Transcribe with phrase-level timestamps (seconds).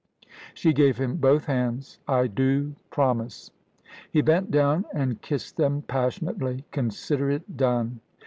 [0.55, 1.99] She gave him both hands.
[2.07, 3.51] "I do promise."
[4.09, 6.65] He bent down and kissed them, passionately.
[6.71, 7.99] "Consider it done."